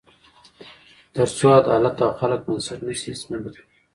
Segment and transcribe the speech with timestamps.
[1.15, 3.63] تر څو عدالت او خلک بنسټ نه شي، هیڅ نه بدلېږي.